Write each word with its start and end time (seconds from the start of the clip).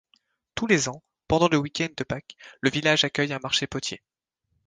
Tous 0.55 0.65
les 0.65 0.89
ans, 0.89 1.03
pendant 1.27 1.47
le 1.47 1.57
week-end 1.57 1.89
de 1.95 2.03
Pâques, 2.03 2.35
le 2.61 2.71
village 2.71 3.03
accueille 3.03 3.33
un 3.33 3.39
marché 3.43 3.67
potier. 3.67 4.01